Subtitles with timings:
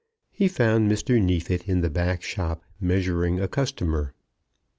[0.31, 1.21] He found Mr.
[1.21, 4.15] Neefit in the back shop, measuring a customer.